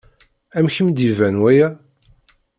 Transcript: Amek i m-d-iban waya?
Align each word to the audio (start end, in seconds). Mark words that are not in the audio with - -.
Amek 0.57 0.75
i 0.77 0.83
m-d-iban 0.87 1.35
waya? 1.41 1.67